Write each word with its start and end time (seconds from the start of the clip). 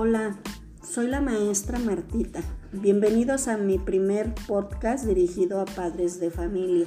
Hola, 0.00 0.38
soy 0.80 1.08
la 1.08 1.20
maestra 1.20 1.80
Martita. 1.80 2.38
Bienvenidos 2.70 3.48
a 3.48 3.56
mi 3.56 3.80
primer 3.80 4.32
podcast 4.46 5.04
dirigido 5.04 5.60
a 5.60 5.64
padres 5.64 6.20
de 6.20 6.30
familia. 6.30 6.86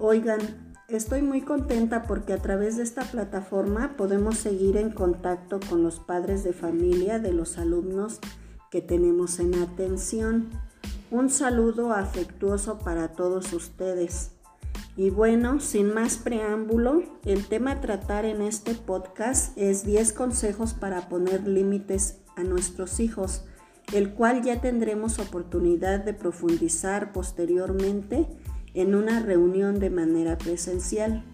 Oigan, 0.00 0.40
estoy 0.88 1.22
muy 1.22 1.42
contenta 1.42 2.02
porque 2.02 2.32
a 2.32 2.38
través 2.38 2.76
de 2.78 2.82
esta 2.82 3.04
plataforma 3.04 3.94
podemos 3.96 4.38
seguir 4.38 4.76
en 4.76 4.90
contacto 4.90 5.60
con 5.68 5.84
los 5.84 6.00
padres 6.00 6.42
de 6.42 6.52
familia 6.52 7.20
de 7.20 7.32
los 7.32 7.58
alumnos 7.58 8.18
que 8.72 8.82
tenemos 8.82 9.38
en 9.38 9.54
atención. 9.62 10.50
Un 11.12 11.30
saludo 11.30 11.92
afectuoso 11.92 12.80
para 12.80 13.12
todos 13.14 13.52
ustedes. 13.52 14.32
Y 14.96 15.10
bueno, 15.10 15.60
sin 15.60 15.94
más 15.94 16.16
preámbulo, 16.18 17.02
el 17.24 17.46
tema 17.46 17.72
a 17.72 17.80
tratar 17.80 18.24
en 18.24 18.42
este 18.42 18.74
podcast 18.74 19.56
es 19.56 19.84
10 19.84 20.12
consejos 20.12 20.74
para 20.74 21.08
poner 21.08 21.46
límites 21.46 22.18
a 22.36 22.42
nuestros 22.42 23.00
hijos, 23.00 23.44
el 23.92 24.12
cual 24.14 24.42
ya 24.42 24.60
tendremos 24.60 25.18
oportunidad 25.18 26.04
de 26.04 26.12
profundizar 26.12 27.12
posteriormente 27.12 28.26
en 28.74 28.94
una 28.94 29.20
reunión 29.20 29.78
de 29.78 29.90
manera 29.90 30.38
presencial. 30.38 31.24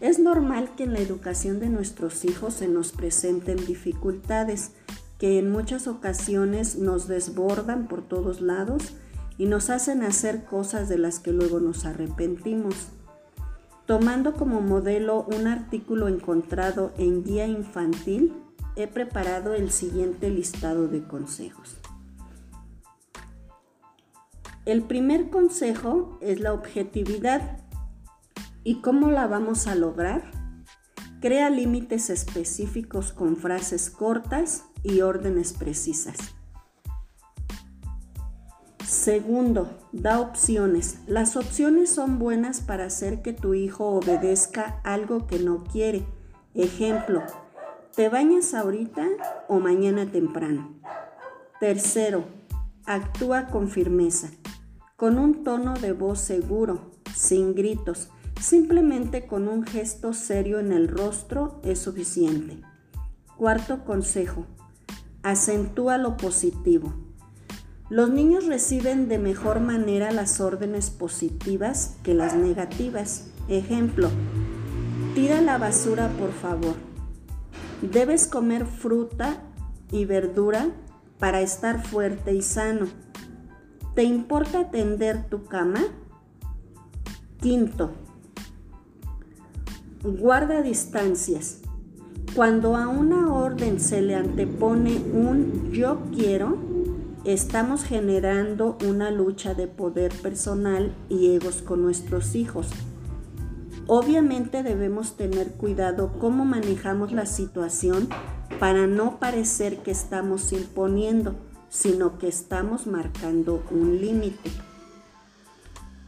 Es 0.00 0.18
normal 0.18 0.70
que 0.76 0.84
en 0.84 0.92
la 0.92 1.00
educación 1.00 1.58
de 1.58 1.68
nuestros 1.68 2.24
hijos 2.24 2.54
se 2.54 2.68
nos 2.68 2.92
presenten 2.92 3.56
dificultades 3.66 4.72
que 5.18 5.38
en 5.38 5.50
muchas 5.50 5.86
ocasiones 5.86 6.76
nos 6.76 7.08
desbordan 7.08 7.88
por 7.88 8.06
todos 8.06 8.40
lados 8.40 8.94
y 9.38 9.46
nos 9.46 9.70
hacen 9.70 10.02
hacer 10.02 10.44
cosas 10.44 10.88
de 10.88 10.98
las 10.98 11.18
que 11.18 11.32
luego 11.32 11.60
nos 11.60 11.84
arrepentimos. 11.84 12.88
Tomando 13.86 14.34
como 14.34 14.60
modelo 14.60 15.24
un 15.24 15.46
artículo 15.46 16.08
encontrado 16.08 16.92
en 16.98 17.22
Guía 17.22 17.46
Infantil, 17.46 18.34
he 18.74 18.86
preparado 18.86 19.54
el 19.54 19.70
siguiente 19.70 20.30
listado 20.30 20.88
de 20.88 21.02
consejos. 21.04 21.76
El 24.64 24.82
primer 24.82 25.30
consejo 25.30 26.18
es 26.20 26.40
la 26.40 26.52
objetividad. 26.52 27.60
¿Y 28.64 28.80
cómo 28.80 29.12
la 29.12 29.28
vamos 29.28 29.68
a 29.68 29.76
lograr? 29.76 30.24
Crea 31.20 31.50
límites 31.50 32.10
específicos 32.10 33.12
con 33.12 33.36
frases 33.36 33.90
cortas 33.90 34.64
y 34.82 35.02
órdenes 35.02 35.52
precisas. 35.52 36.35
Segundo, 38.86 39.68
da 39.90 40.20
opciones. 40.20 41.00
Las 41.08 41.36
opciones 41.36 41.90
son 41.90 42.20
buenas 42.20 42.60
para 42.60 42.84
hacer 42.84 43.20
que 43.20 43.32
tu 43.32 43.54
hijo 43.54 43.84
obedezca 43.88 44.80
algo 44.84 45.26
que 45.26 45.40
no 45.40 45.64
quiere. 45.64 46.06
Ejemplo, 46.54 47.24
¿te 47.96 48.08
bañas 48.08 48.54
ahorita 48.54 49.08
o 49.48 49.58
mañana 49.58 50.06
temprano? 50.12 50.76
Tercero, 51.58 52.26
actúa 52.84 53.48
con 53.48 53.68
firmeza, 53.68 54.30
con 54.94 55.18
un 55.18 55.42
tono 55.42 55.74
de 55.74 55.90
voz 55.90 56.20
seguro, 56.20 56.92
sin 57.12 57.56
gritos, 57.56 58.10
simplemente 58.40 59.26
con 59.26 59.48
un 59.48 59.64
gesto 59.64 60.12
serio 60.12 60.60
en 60.60 60.70
el 60.70 60.86
rostro 60.86 61.60
es 61.64 61.80
suficiente. 61.80 62.62
Cuarto 63.36 63.84
consejo, 63.84 64.46
acentúa 65.24 65.98
lo 65.98 66.16
positivo. 66.16 67.05
Los 67.88 68.10
niños 68.10 68.46
reciben 68.46 69.08
de 69.08 69.18
mejor 69.18 69.60
manera 69.60 70.10
las 70.10 70.40
órdenes 70.40 70.90
positivas 70.90 71.96
que 72.02 72.14
las 72.14 72.34
negativas. 72.34 73.26
Ejemplo, 73.48 74.10
tira 75.14 75.40
la 75.40 75.56
basura 75.56 76.08
por 76.18 76.32
favor. 76.32 76.74
Debes 77.82 78.26
comer 78.26 78.66
fruta 78.66 79.40
y 79.92 80.04
verdura 80.04 80.70
para 81.20 81.42
estar 81.42 81.86
fuerte 81.86 82.34
y 82.34 82.42
sano. 82.42 82.86
¿Te 83.94 84.02
importa 84.02 84.60
atender 84.60 85.28
tu 85.28 85.44
cama? 85.44 85.80
Quinto, 87.40 87.92
guarda 90.02 90.60
distancias. 90.60 91.60
Cuando 92.34 92.76
a 92.76 92.88
una 92.88 93.32
orden 93.32 93.78
se 93.78 94.02
le 94.02 94.16
antepone 94.16 94.96
un 95.12 95.70
yo 95.70 96.02
quiero, 96.12 96.65
estamos 97.26 97.82
generando 97.82 98.78
una 98.86 99.10
lucha 99.10 99.54
de 99.54 99.66
poder 99.66 100.12
personal 100.22 100.94
y 101.08 101.34
egos 101.34 101.60
con 101.60 101.82
nuestros 101.82 102.36
hijos. 102.36 102.68
Obviamente 103.88 104.62
debemos 104.62 105.16
tener 105.16 105.52
cuidado 105.52 106.12
cómo 106.20 106.44
manejamos 106.44 107.10
la 107.10 107.26
situación 107.26 108.08
para 108.60 108.86
no 108.86 109.18
parecer 109.18 109.78
que 109.78 109.90
estamos 109.90 110.52
imponiendo, 110.52 111.34
sino 111.68 112.16
que 112.18 112.28
estamos 112.28 112.86
marcando 112.86 113.60
un 113.72 114.00
límite. 114.00 114.50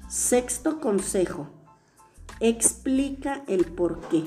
Sexto 0.08 0.80
consejo. 0.80 1.48
Explica 2.38 3.42
el 3.48 3.64
por 3.64 4.00
qué. 4.08 4.22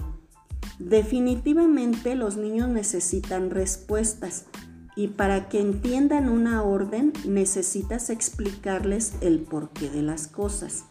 Definitivamente 0.78 2.16
los 2.16 2.36
niños 2.36 2.68
necesitan 2.68 3.50
respuestas 3.50 4.48
y 4.96 5.08
para 5.08 5.48
que 5.48 5.60
entiendan 5.60 6.30
una 6.30 6.64
orden 6.64 7.14
necesitas 7.26 8.10
explicarles 8.10 9.14
el 9.22 9.40
porqué 9.40 9.90
de 9.90 10.02
las 10.02 10.28
cosas. 10.28 10.86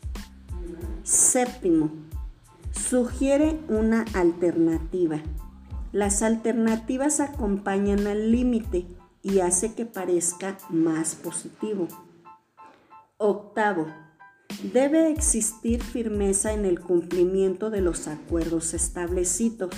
Séptimo, 1.03 1.91
sugiere 2.73 3.61
una 3.69 4.05
alternativa. 4.15 5.21
Las 5.93 6.23
alternativas 6.23 7.21
acompañan 7.21 8.07
al 8.07 8.31
límite 8.31 8.87
y 9.23 9.41
hace 9.41 9.75
que 9.75 9.87
parezca 9.87 10.57
más 10.71 11.15
positivo. 11.15 11.89
Octavo, 13.19 13.87
debe 14.73 15.11
existir 15.11 15.83
firmeza 15.83 16.53
en 16.53 16.65
el 16.65 16.81
cumplimiento 16.81 17.71
de 17.71 17.81
los 17.81 18.09
acuerdos 18.09 18.73
establecidos 18.73 19.71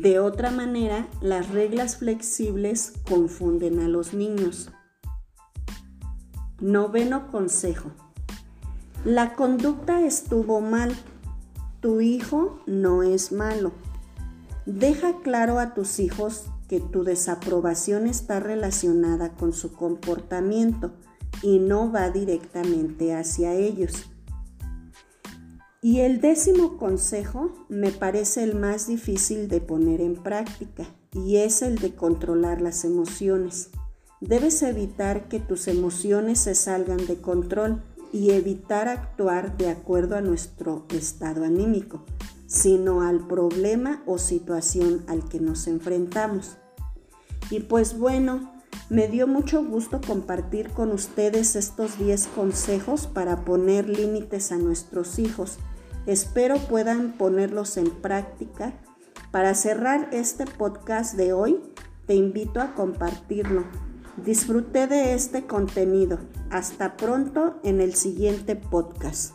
de 0.00 0.18
otra 0.18 0.50
manera, 0.50 1.06
las 1.20 1.50
reglas 1.50 1.98
flexibles 1.98 2.94
confunden 3.08 3.78
a 3.78 3.86
los 3.86 4.12
niños. 4.12 4.72
Noveno 6.60 7.30
consejo. 7.30 7.92
La 9.04 9.34
conducta 9.34 10.04
estuvo 10.04 10.60
mal. 10.60 10.96
Tu 11.80 12.00
hijo 12.00 12.60
no 12.66 13.04
es 13.04 13.30
malo. 13.30 13.70
Deja 14.66 15.20
claro 15.22 15.60
a 15.60 15.74
tus 15.74 16.00
hijos 16.00 16.46
que 16.68 16.80
tu 16.80 17.04
desaprobación 17.04 18.08
está 18.08 18.40
relacionada 18.40 19.34
con 19.36 19.52
su 19.52 19.72
comportamiento 19.72 20.92
y 21.40 21.60
no 21.60 21.92
va 21.92 22.10
directamente 22.10 23.14
hacia 23.14 23.54
ellos. 23.54 24.10
Y 25.84 26.00
el 26.00 26.22
décimo 26.22 26.78
consejo 26.78 27.52
me 27.68 27.90
parece 27.90 28.42
el 28.42 28.54
más 28.54 28.86
difícil 28.86 29.48
de 29.48 29.60
poner 29.60 30.00
en 30.00 30.14
práctica 30.14 30.86
y 31.12 31.36
es 31.36 31.60
el 31.60 31.76
de 31.76 31.94
controlar 31.94 32.62
las 32.62 32.86
emociones. 32.86 33.68
Debes 34.22 34.62
evitar 34.62 35.28
que 35.28 35.40
tus 35.40 35.68
emociones 35.68 36.38
se 36.38 36.54
salgan 36.54 37.06
de 37.06 37.20
control 37.20 37.82
y 38.14 38.30
evitar 38.30 38.88
actuar 38.88 39.58
de 39.58 39.68
acuerdo 39.68 40.16
a 40.16 40.22
nuestro 40.22 40.86
estado 40.88 41.44
anímico, 41.44 42.02
sino 42.46 43.02
al 43.02 43.26
problema 43.26 44.02
o 44.06 44.16
situación 44.16 45.04
al 45.06 45.28
que 45.28 45.38
nos 45.38 45.66
enfrentamos. 45.66 46.56
Y 47.50 47.60
pues 47.60 47.98
bueno, 47.98 48.54
me 48.88 49.06
dio 49.08 49.26
mucho 49.26 49.62
gusto 49.62 50.00
compartir 50.00 50.70
con 50.70 50.92
ustedes 50.92 51.56
estos 51.56 51.98
10 51.98 52.28
consejos 52.28 53.06
para 53.06 53.44
poner 53.44 53.86
límites 53.86 54.50
a 54.50 54.56
nuestros 54.56 55.18
hijos 55.18 55.58
Espero 56.06 56.56
puedan 56.58 57.12
ponerlos 57.12 57.76
en 57.76 57.90
práctica. 57.90 58.72
Para 59.30 59.54
cerrar 59.54 60.08
este 60.12 60.44
podcast 60.46 61.14
de 61.14 61.32
hoy, 61.32 61.60
te 62.06 62.14
invito 62.14 62.60
a 62.60 62.74
compartirlo. 62.74 63.64
Disfruté 64.16 64.86
de 64.86 65.14
este 65.14 65.46
contenido. 65.46 66.18
Hasta 66.50 66.96
pronto 66.96 67.58
en 67.64 67.80
el 67.80 67.94
siguiente 67.94 68.54
podcast. 68.54 69.32